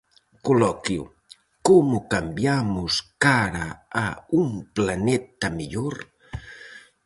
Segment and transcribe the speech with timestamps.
[0.47, 1.03] Coloquio:
[1.67, 2.93] "Como cambiamos
[3.25, 3.67] cara
[4.05, 4.07] a
[4.41, 5.95] un planeta mellor?"